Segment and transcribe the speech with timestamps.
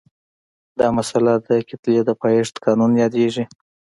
[0.79, 3.43] دا مسئله د کتلې د پایښت قانون یادیږي.